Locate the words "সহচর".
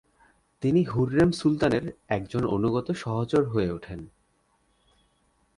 2.91-3.43